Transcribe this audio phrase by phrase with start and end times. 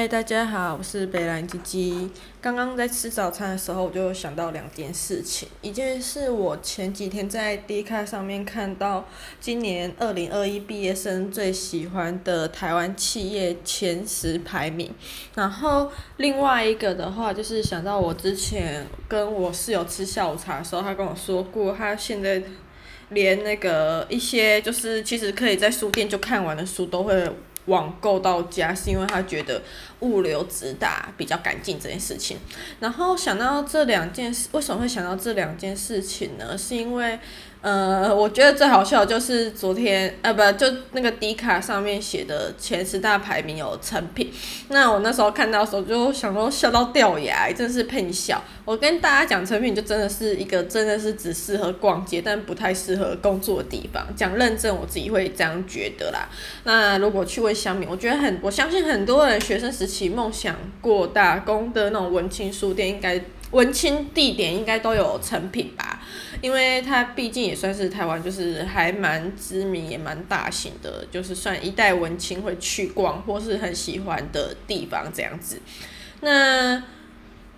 [0.00, 2.10] 嗨，大家好，我是北兰鸡鸡。
[2.40, 5.46] 刚刚在吃早餐的时候，我就想到两件事情。
[5.60, 9.06] 一件事，我前几天在 Dcard 上面看到
[9.42, 14.90] 今年二零二一毕业生最喜欢的台湾企业前十排名。
[15.34, 22.42] 然后另外一个的话，就是想到我之前跟我室友吃下午茶的时候，他跟我说过，他现在
[23.10, 27.30] 连那个一些就是其实可以在书店就看完的书都会。
[27.66, 29.62] 网购到家是因为他觉得
[30.00, 32.38] 物流直达比较干净这件事情，
[32.80, 36.56] 然后想到这两件事，为什么会想到这两件事情呢？
[36.56, 37.18] 是因为。
[37.62, 44.32] 呃，我觉得最好笑就是昨天，呃，不，就那个 Dcard 上面写的前十大排名有诚品，
[44.68, 48.42] 那我那时候看到时候就想说笑到掉牙，真是喷笑。
[48.64, 54.06] 我跟大家讲，诚品就真的是一个真的是只适合逛街，但不太适合工作的地方。
[54.16, 56.30] 讲认证，我自己会这样觉得啦。
[56.64, 63.20] 那如果去问香米，我觉得很，我相信很多人学生时期梦想过打工的那种文青书店，应该。
[63.50, 66.00] 文青地点应该都有成品吧，
[66.40, 75.60] 因为它毕竟也算是台湾，就是还蛮知名也蛮大型的，就是算一代文青会去逛或是很喜欢的地方这样子。
[76.20, 76.82] 那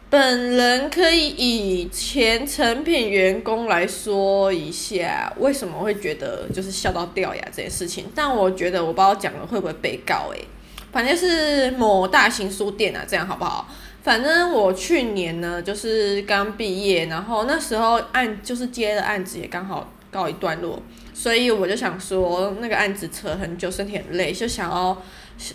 [0.09, 8.07] 本人可以以前成品员工来说一下，为什么会觉得就是笑到掉牙这件事情？
[8.15, 10.47] 但我觉得我不知道讲了会不会被告诶、
[10.91, 13.69] 反正是某大型书店啊，这样好不好？
[14.03, 20.83] 反正我去年呢，就是刚毕业，然后那时候案就是接的案子也刚好告一段落，
[21.15, 25.01] 所以我就想说，那个案子扯很久，身体很累，就想要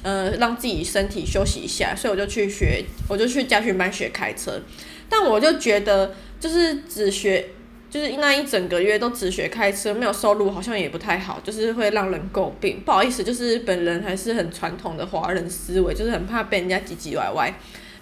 [0.02, 4.62] 呃让自己身体休息一下，所以我就去学，我就去家训班学开车。
[5.10, 7.50] 但我就觉得，就是只学，
[7.90, 12.82] 就是那一整个月都只学开车，没有收入，好像也不太好，就是会让人诟病。
[12.86, 17.54] 不好意思，就是本人还是很传统的华人思维，就是很怕被人家唧唧歪歪。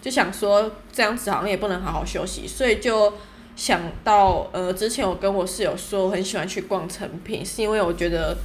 [0.06, 3.12] 就想说这样子好像也不能好好休息，所以就
[3.56, 8.38] 想到呃，之前我跟我室友说我很喜欢去逛诚品，是因为我觉得，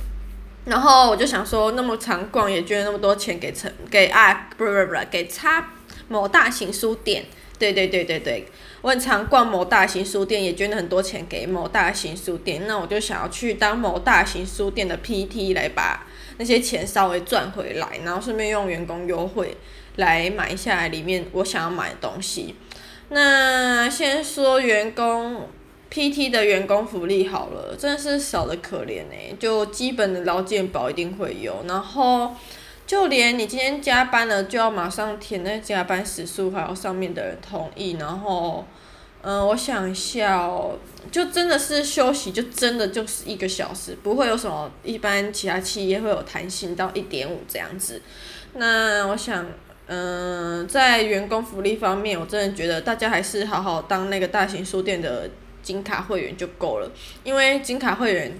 [0.64, 5.68] 然后我就想说那么常逛也捐那么多钱给诚给啊不不不给差
[6.08, 7.26] 某大型书店，
[7.58, 8.46] 对对对对对，
[8.80, 16.06] 我很常逛某大型书店也捐了很多钱给某大型书店，那我就想要去当某大型书店的 PT 来把
[16.38, 19.54] 那些钱稍微赚回来，然后顺便用员工优惠。
[19.96, 22.54] 来买下来里面我想要买的东西。
[23.10, 25.48] 那先说员工
[25.90, 32.36] PT 的员工福利好了，真的是少得可怜哎，就基本的劳健保一定会有，然后
[32.86, 37.96] 就连你今天加班了，就要马上填那加班时数，还有上面的人同意。
[37.98, 38.64] 然后，
[39.22, 40.78] 嗯，我想一下哦，
[41.10, 48.00] 就真的是休息，就真的就是一个小时，不会有什么一般其他企业会有弹性到一点五这样子。
[48.54, 49.44] 那我想。
[49.92, 55.28] 嗯，在员工福利方面，我真的觉得大家还是好好当那个大型书店的
[55.64, 56.88] 金卡会员就够了，
[57.24, 58.38] 因为金卡会员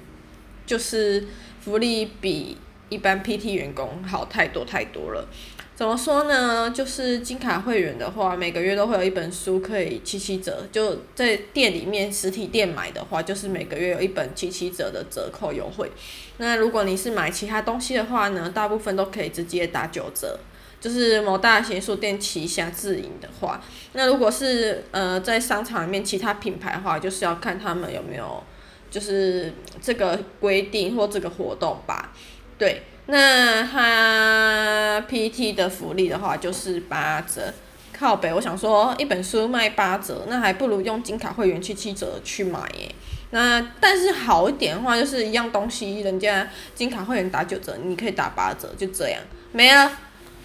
[0.65, 1.27] 就是
[1.61, 2.57] 福利比
[2.89, 5.27] 一般 PT 员工好太多太多了。
[5.75, 6.71] 怎么说呢？
[6.71, 15.91] 就是金卡会员的话，每个月都会有一本书可以七七折，就在店里面实体店买的话，就是每个月有一本七七折的折扣优惠。
[16.37, 20.39] 那如果你是买其他东西的话呢，大部分都可以直接打九折。
[20.81, 23.61] 就是某大型书店旗下自营的话，
[23.93, 28.43] 那如果是呃在商场里面其他品牌的话，就是要看他们有没有
[28.91, 29.53] 就是
[29.83, 32.13] 这个规定或这个活动吧。
[32.59, 37.53] 对，那他 PT 的福利的话就是八折，
[37.93, 38.33] 靠北。
[38.33, 42.91] 我想说一本书卖八折，那还不如用金卡会员七七折去买耶。
[43.33, 49.21] 那但是好一点的话，就是一样东西，人家金卡会员打九折，你可以打八折，就这样
[49.53, 49.91] 没了。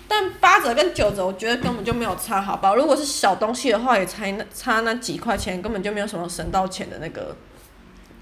[0.08, 2.76] 但八折跟九折，我觉得根本就没有差，好吧？
[2.76, 7.36] 如果是小东西的话，也才那差那几块钱，根本就没有什么省到钱的那个，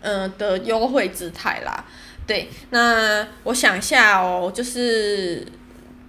[0.01, 1.85] 嗯、的优惠姿态啦。
[2.25, 5.45] 对，那我想一下哦，就是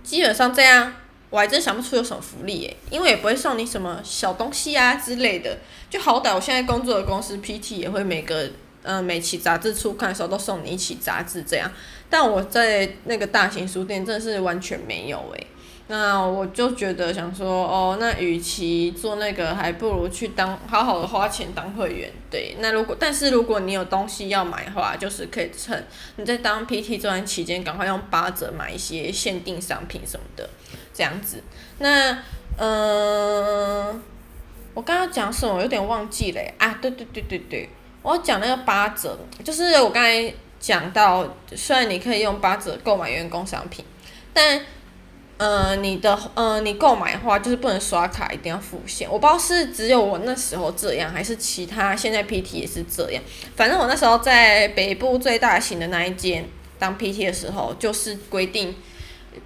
[0.05, 0.93] 基本上这样，
[1.31, 5.59] 我还真想不出有什么福利耶，因为也不会送你什么小东西啊之类的。
[5.91, 8.49] 就好歹我现在工作的公司 PT 也会每个，
[8.85, 11.69] 嗯、每期杂志出刊的时候都送你一期杂志这样，
[12.09, 15.47] 但我在那个大型书店真的是完全没有诶。
[15.87, 22.11] 那我就觉得想说，哦，那与其做那个，还不如去当好好的花钱当会员。
[22.31, 25.87] 对，那如果但是如果你有东西要买的话，就是可以趁
[26.17, 30.49] 你在当 PT 这段期间，赶快用八折买一些限定商品什么的，
[30.95, 31.43] 这样子。
[31.79, 32.19] 那
[32.57, 34.03] 嗯、
[34.73, 35.61] 我刚刚讲什么？
[35.61, 36.79] 有点忘记了啊！
[36.81, 37.69] 对对对对对，
[38.01, 43.85] 我讲那个八折，就是我刚才讲到，虽然你可以用八折购买员工商品，
[44.33, 44.61] 但
[45.37, 49.09] 呃，你的呃，你购买的话就是不能刷卡，一定要付现。
[49.11, 53.23] 我不知道是只有我那时候这样，还是其他现在 PT 也是这样。
[53.57, 56.49] 反正我那时候在北部最大型的那一间
[56.79, 58.75] 当 PT 的时候，就是规定。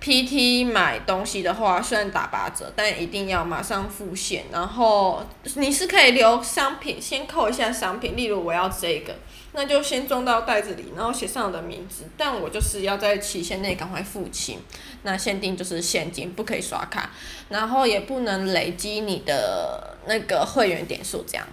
[0.00, 4.44] PT 买东西的话，虽然打八折，但一定要马上付现。
[4.52, 5.24] 然后
[5.56, 9.14] 你是可以留商品，先扣一下商品，例如我要这个，
[9.52, 12.04] 那就先装到袋子里，然后写上我的名字。
[12.16, 14.60] 但我就是要在期限内赶快付清。
[15.02, 17.10] 那限定就是现金，不可以刷卡，
[17.48, 21.46] 然后也不能累积你的那个会员点数，这样。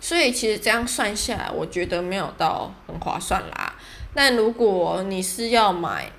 [0.00, 3.74] 所以其实这样算下来，我觉得没有到很划算啦。
[4.14, 6.10] 但如果你是要买，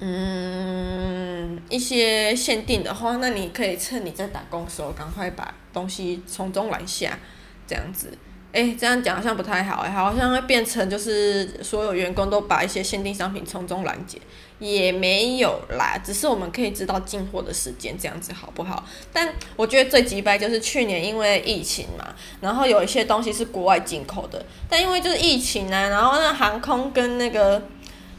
[0.00, 7.18] 嗯，一些限定的话，那你可以趁你在打工的时候，赶快把东西从中拦下，
[7.66, 8.16] 这样子。
[8.52, 14.18] 诶，这样讲好像不太好诶，好像会变成就是所有员工都把一些限定商品从中拦截，
[14.58, 18.84] 也没有啦，只是我们可以知道进货的时间，这样子好不好？
[19.10, 27.62] 但我觉得最急败就是去年因为疫情嘛，然后有一些东西是国外进口的，但因为就是疫情啊，然后那航空跟那个。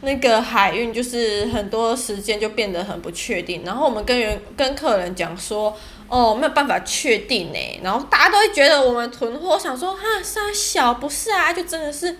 [0.04, 5.76] 那个海运就是很多时间就变得很不确定，然后我们跟员跟客人讲说，
[6.08, 12.16] 哦，没有办法确定呢，然后大家都会觉得我们囤货，想说哈，三小不是啊，就真的是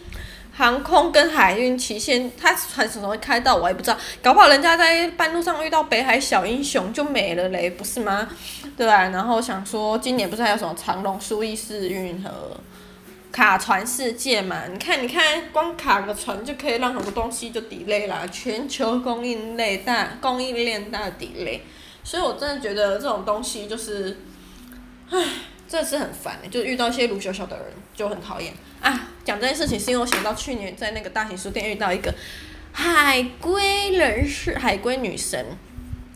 [0.53, 8.29] 航空跟海运期限，他船什么时候开到我也不知道，搞不好人家在半路上遇到北海小英雄就没了嘞，不是吗？
[8.77, 12.31] 对啊，然后想说今年不是还有什么长龙苏伊士运河？
[13.35, 21.59] 卡船世界嘛，你看，你看，光卡个船就可以让很多东西就 delay 啦，全球供应链大供应链大 delay，
[22.05, 24.17] 所以我真的觉得这种东西就是，
[25.11, 25.19] 唉，
[25.67, 27.67] 真的是很烦，就遇到一些鲁小小的人
[27.97, 29.09] 就很讨厌啊。
[29.25, 32.15] 讲这件事情是因为我想到去年在那个大型书店遇到一个
[32.71, 35.45] 海归人士，海归女神，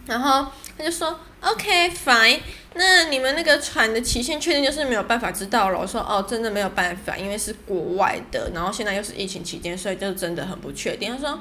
[0.06, 1.18] 然后他就说。
[1.40, 2.40] OK fine，
[2.74, 5.78] 那你们那个船的期限确定就是没有办法知道了。
[5.78, 11.14] 我说哦，真的没有办法，因为是国外的，然后现在又是疫情期间，所以就真的很不确定。
[11.14, 11.40] 他说，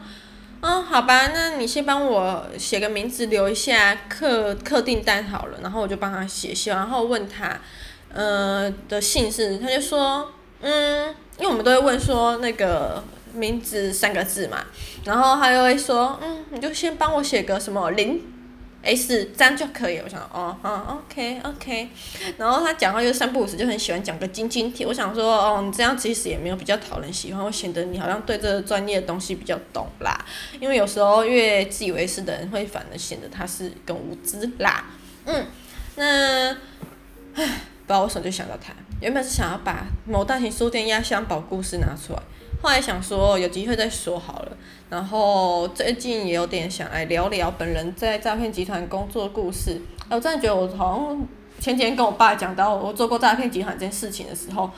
[0.61, 7.59] 嗯，好吧，那你先帮我写个名字，留一下客客订单好了，然后我就帮他写写，然后问他，
[8.13, 11.07] 呃的姓氏，他就说，嗯，
[11.39, 13.03] 因为我们都会问说那个
[13.33, 14.59] 名字三个字嘛，
[15.05, 18.36] 然后他又会说，嗯，你就先帮我写个什么林。
[18.87, 21.89] S 这样就可以，我想哦，哦，OK OK，
[22.37, 24.85] 然后他讲话又三不五时，就很喜欢讲个晶晶体。
[24.85, 30.17] 我想说，哦，你这样其实也没有比较讨人喜欢，会显得你好像对这个专业的东西比较懂啦。
[30.61, 34.85] 因为有时候越自以为是的人，会反而显得他是更无知啦。
[35.25, 35.45] 嗯，
[35.95, 36.55] 那，唉，
[37.35, 42.19] 不知道为什么就想到他，原本是想要把某大型书店压箱宝故事拿出来。
[42.61, 44.51] 后来想说有机会再说好了，
[44.89, 49.79] 然后最近也有点想来聊聊本人在诈骗集团工作故事。
[50.09, 51.27] 我真的觉得我好像
[51.59, 54.69] 前几天跟我爸讲到我做过诈骗集团这件事情的时候，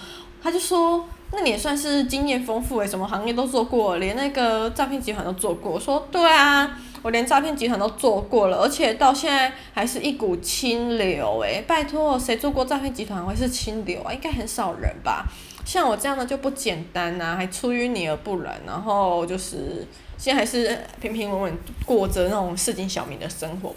[0.44, 14.12] 他就说：“那你也算是经验丰富诶，什么行业都做过，连那个诈骗集团都做过。”我说：“对啊，我连诈骗集团都做过了，而且到现在还是一股清流诶，拜托，谁做过诈骗集团会是清流啊？
[14.14, 15.26] 应该很少人吧。”
[15.70, 19.86] 像我这样的就不简单呐、啊，还出淤泥而不染，然后就是
[20.18, 23.72] 现在还是平平稳稳过着那种市井小民的生活，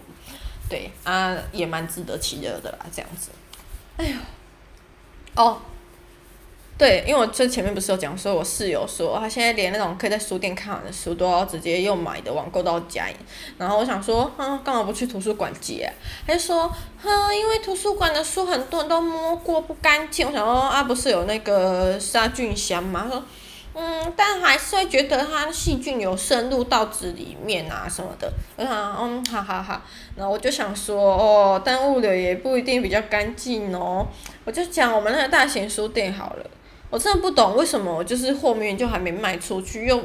[0.71, 3.31] 对啊，也蛮自得其乐的啦，这样子。
[3.99, 4.17] 哎呦，
[5.37, 5.61] 哦。
[6.83, 13.07] 对，因为我最前面不是有讲说，我室友说他现在连那种可以在书店看完的书都要直接用买的网购到家，
[13.57, 15.95] 然后我想说，嗯，干嘛不去图书馆借啊？
[16.27, 16.69] 他就说，
[17.01, 20.27] 哼，因为图书馆的书很多人都摸过不干净。
[20.27, 23.03] 我想说，啊，不是有那个杀菌箱吗？
[23.05, 23.25] 他说，
[23.75, 28.29] 嗯，但还是会觉得它细菌有渗入到纸里面啊什么的。
[28.57, 29.81] 我想，嗯，好好好。
[30.17, 34.05] 然后我就想说，哦，但物流也不一定比较干净哦。
[34.45, 36.51] 我就讲我们那个大型书店好了。
[36.93, 39.99] 我真的不懂为什么，就是货面就还没卖出去，又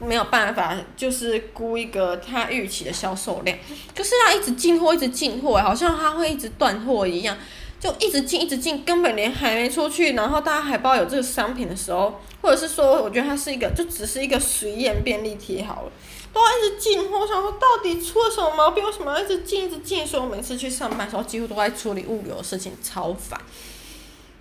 [0.00, 3.56] 没有办法，就是估一个他预期的销售量，
[3.94, 7.38] 就是他一直进货，一直进货，好像他会一直断货一样，
[7.78, 15.92] 就一直进，一直进，根本连还没出去，然后大家还不知道有这个商品的时候，或者是说，我觉得它是一个，就只是一个实验便利贴好了，
[16.32, 18.84] 都要一直进货，我想说到底出了什么毛病？
[18.84, 20.04] 为什么要一直进，一直进？
[20.04, 23.40] 所以我每次去上班的时候，几乎都在处理物流的事情，超烦。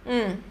[0.05, 0.41] 嗯，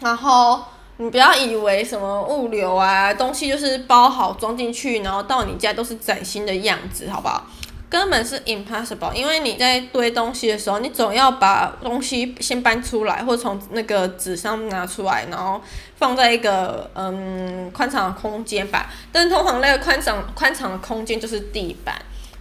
[0.00, 0.64] 然后。
[0.98, 7.46] 你不要以为什么物流啊，东西就是包好装进去，然后到你家都是崭新的样子，好不好？
[7.88, 15.60] 根本是 impossible，因为你在堆东西的时候，你总要把东西先搬出来，或从那个纸上拿出来，然后
[15.96, 18.90] 放在一个嗯宽敞的空间吧。
[19.12, 21.94] 但是通常那个宽敞宽敞的空间就是地板，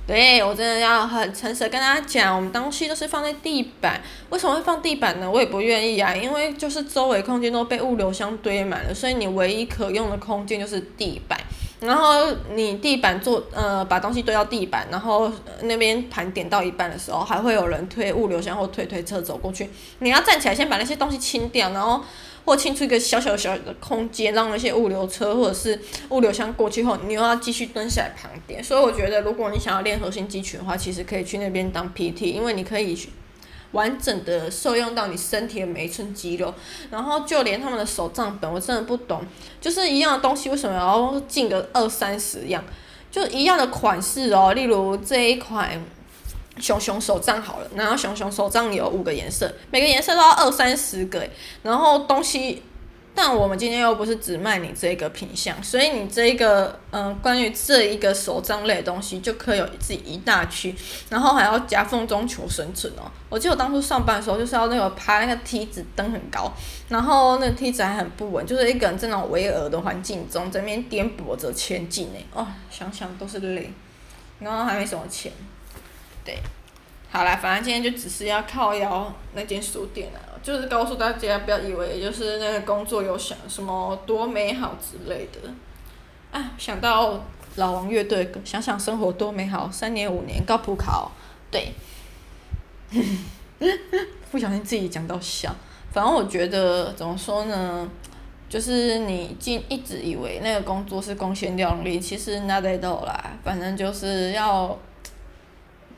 [0.07, 3.99] 对，我真的要很诚实跟大家讲，我们东西都是放在地板。
[4.29, 5.29] 为什么会放地板呢？
[5.29, 11.39] 我也不愿意啊，因为就是周围空间都被物流箱堆满了，所以你唯一可用的空间就是地板。
[11.81, 15.31] 然后你地板做呃把东西堆到地板，然后
[15.63, 19.69] 那边盘点到一半的时候，还会有人推物流箱或推推车走过去，
[19.99, 22.01] 你要站起来先把那些东西清掉，然后
[22.45, 25.77] 或清出一个小小小的空间，让那些物流车或者是
[26.09, 28.63] 物流箱过去后，你又要继续蹲下来盘点。
[28.63, 32.97] 所以我觉得，如果你想要练核心肌群的话，其实可以去那边当 PT，因为你可以。
[33.71, 36.53] 完整的受用到你身体的每一寸肌肉，
[36.91, 39.21] 然后就连他们的手账本，我真的不懂，
[39.59, 42.63] 就是一样的东西为什么要进个二三十样，
[43.11, 45.83] 就一样的款式哦，例如这一款
[46.59, 51.27] 熊熊手账好了，然后熊熊手账有五个颜色，每个颜色都要二三十个，
[51.63, 52.63] 然后东西。
[53.17, 60.75] 但我们今天又不是只卖你这个品相，所以你这个嗯、关于这一个手账类的东西，就可以有自己一大区，
[61.09, 63.09] 然后还要夹缝中求生存哦。
[63.29, 66.51] 我记得我当初上班的时候，就是要那个爬那个梯子，登很高，
[66.89, 72.19] 然后那个梯子还很不稳，就是一个人在那种巍峨的环境中，在那边颠簸着前进呢。
[72.33, 73.71] 哦，想想都是累，
[74.39, 75.31] 然后还没什么钱，
[76.25, 76.37] 对。
[77.11, 85.49] 好啦，反正今天就只是要靠腰那间书店啊，就是告诉大家不要以为就是那个工作有想什么多美好之类的。
[86.37, 87.23] 啊，想到
[87.55, 91.09] 老王乐队，想想生活多美好，三年五年高普考，
[91.49, 91.71] 对，
[94.29, 95.55] 不小心自己讲到笑。
[95.93, 97.89] 反正我觉得怎么说呢，
[98.49, 104.77] 就是你进一直以为那个工作是光鲜亮丽，其实 not at all 啦，反正就是要。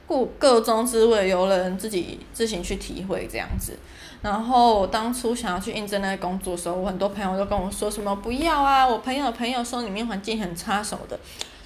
[0.08, 3.78] 故个中滋味，由人自己自行去体会这样子。
[4.22, 11.20] 然后我当初想要去应征那个工作的时候，我很多朋友都跟我说什么不要啊，我朋友朋友说里面环境很差什么的。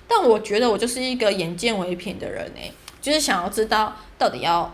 [0.07, 2.69] 但我觉得我就是一个眼见为凭的人哎，
[2.99, 4.69] 就是想要知道到底要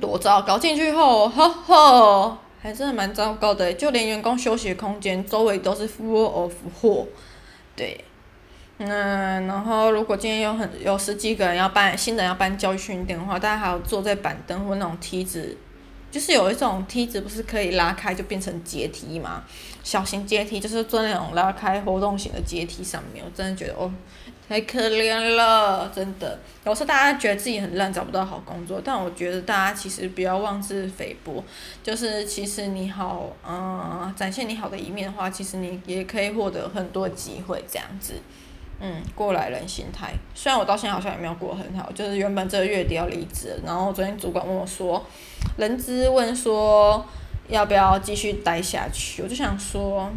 [0.00, 0.56] 多糟糕。
[0.56, 7.06] 进去后，呵呵，还真的蛮糟糕的，就连员工休息的空间周围都是 full of 货，
[7.74, 8.04] 对。
[8.78, 15.56] 嗯，然后如果今天有很有十几个人要办新人要办教育训练的话，大家还要坐在板凳或那种梯子，
[16.10, 19.42] 就是有一种梯子不是可以拉开就变成阶梯嘛？
[19.82, 23.90] 小型阶梯就是坐那种拉开活动型的阶梯上面，我真的觉得哦，
[24.46, 26.38] 太可怜了，真的。
[26.66, 31.42] 有时候大家觉得自己很烂，找不到好工作，但我觉得大家其实不要妄自菲薄，
[31.82, 38.12] 就是其实你好，嗯，展现你好的一面的话，其实你也可以获得很多机会这样子。
[38.78, 40.12] 嗯，过来人心态。
[40.34, 45.02] 虽然我到现在好像也没有过很好，就是原本这个月底要离职，然后昨天主管问我说，
[45.56, 47.02] 人资问说
[47.48, 50.10] 要不要继续待下去，我就想说，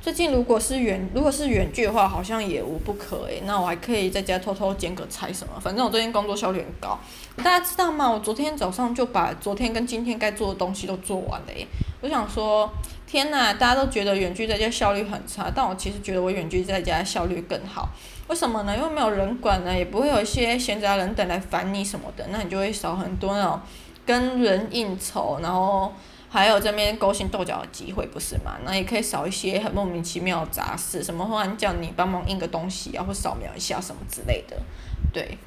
[0.00, 3.42] 最近如果是远如果是远距的话，好像也无不可诶。
[3.44, 6.98] 那我还可以在家偷偷剪个彩什么，反正我最近工作效率很高。
[7.36, 8.10] 大家知道吗？
[8.10, 11.66] 我昨天早上就把昨天跟今天该做的东西都做完了诶。
[12.00, 12.70] 我想说。
[13.16, 17.88] 天呐，大家都觉得远距在家效率很差，但我其实觉得我远距在家效率更好。
[18.28, 18.76] 为什么呢？
[18.76, 23.58] 因为没有人管呢，也不会有一些闲杂人等来烦你什么的，那你就会少很多那种
[24.04, 25.90] 跟人应酬，然后
[26.28, 28.58] 还有这边勾心斗角的机会，不是吗？
[28.66, 34.54] 那也可以少一些很莫名其妙的杂事，什么忽然叫你帮忙印个东西啊，或扫描一下什么之类的，
[35.10, 35.38] 对。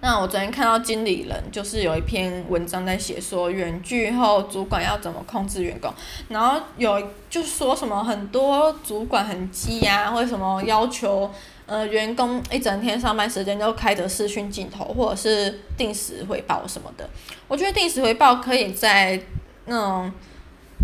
[0.00, 5.92] 那我昨天看到经理人就是有一篇文章在写说远距后主管要怎么控制员工，
[6.28, 11.30] 然后有就说什么很多主管很鸡呀，或什么要求
[11.66, 17.08] 呃员工一整天上班时间都开着视讯镜头，或者是定时回报什么的。
[17.48, 19.20] 我觉得定时回报可以在
[19.64, 20.12] 那种。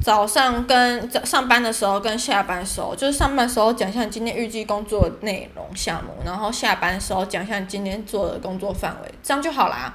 [0.03, 9.95] 早上跟早上班的时候跟下班的时候，就是上班时候讲一下今天预计工作内容项目，然后下班的时候讲一下今天做的工作范围，这样就好啦。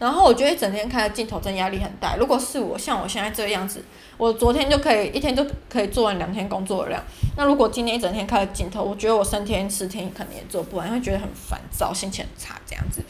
[0.00, 2.16] 然后我觉得一整天开着镜头真压力很大。
[2.16, 3.84] 如果是我像我现在这个样子，
[4.16, 7.00] 我昨天就可以一天就可以做完两天工作量。
[7.36, 13.00] 那如果今天一整天开着镜头，我觉得我三天四天可能也做不完，因为觉得很烦躁，心情很差这样子。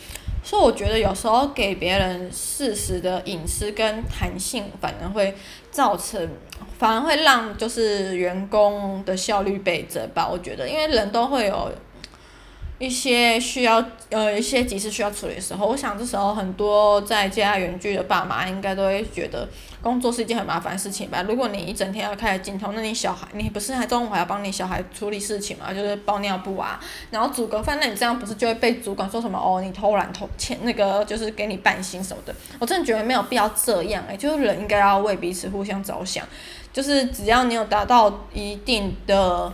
[0.44, 5.34] 所以我觉得有时候给别人适时的隐私跟弹性，反而会
[5.72, 6.28] 造成，
[6.78, 10.28] 反而会让就是员工的效率倍增吧。
[10.30, 11.72] 我觉得，因为人都会有。
[12.80, 19.48] 一些需要呃一些急事需要处理的时候，我想这时候很多在家远距的爸妈应该都会觉得
[19.80, 21.24] 工作是一件很麻烦的事情吧。
[21.28, 25.72] 如果你一整天要开着镜头，那你小孩你不是还中午还要帮你小孩处理事情嘛？
[25.72, 29.60] 就是包尿布啊，然后煮个饭，那你这样不是就会被主管说什么哦？
[29.62, 32.34] 你偷懒偷欠那个就是给你半薪什么的？
[32.58, 36.26] 我真的觉得没有必要这样诶、就是人应该要为彼此互相着想，
[36.72, 39.52] 就是只要你有达到一定的。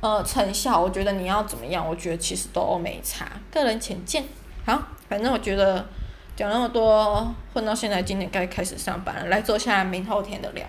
[0.00, 1.84] 呃，成效，我觉得你要怎么样？
[1.86, 4.24] 我觉得其实都没差，个人浅见。
[4.64, 5.84] 好，反正我觉得
[6.36, 9.26] 讲那么多，混到现在，今年该开始上班了。
[9.26, 10.68] 来做下明后天的量。